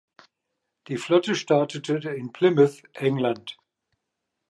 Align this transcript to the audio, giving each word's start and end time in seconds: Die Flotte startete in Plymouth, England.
Die 0.87 0.97
Flotte 0.97 1.35
startete 1.35 2.09
in 2.09 2.31
Plymouth, 2.31 2.81
England. 2.93 3.59